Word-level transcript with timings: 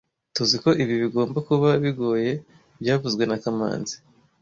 Tuziko 0.35 0.69
ibi 0.81 0.95
bigomba 1.03 1.37
kuba 1.47 1.69
bigoye 1.83 2.31
byavuzwe 2.81 3.23
na 3.25 3.37
kamanzi 3.43 3.95